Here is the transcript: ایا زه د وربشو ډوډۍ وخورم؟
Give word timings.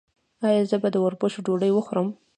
ایا 0.47 0.63
زه 0.69 0.77
د 0.91 0.95
وربشو 1.03 1.39
ډوډۍ 1.45 1.71
وخورم؟ 1.73 2.07